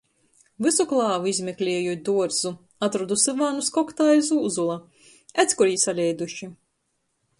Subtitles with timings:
[0.65, 2.51] Vysu klāvu izmeklieju i duorzu,
[2.89, 4.79] atrodu syvānus koktā aiz ūzula.
[5.45, 6.55] Edz, kur jī saleiduši!